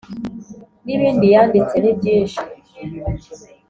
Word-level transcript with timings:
n'ibindi 0.85 1.25
yanditse. 1.33 1.75
nibyinshi 1.79 2.39